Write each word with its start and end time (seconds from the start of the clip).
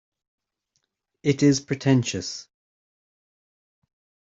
It 1.21 1.43
is 1.43 1.59
pretentious. 1.61 2.47